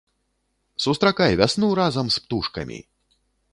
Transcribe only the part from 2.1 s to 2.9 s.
з птушкамі!